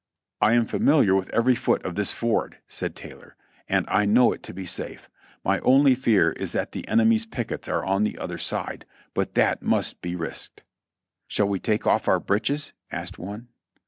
[0.41, 3.35] "I am familiar with every foot of this ford," said Taylor,
[3.69, 5.07] "and 1 know it to be safe.
[5.45, 9.61] My only fear is that the enemy's pickets are on the other side, but that
[9.61, 10.63] must be risked,"
[11.27, 13.49] "Shall we take ofif our breeches?" asked one.